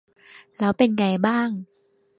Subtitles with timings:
[0.59, 1.49] แล้วเป็นไงบ้าง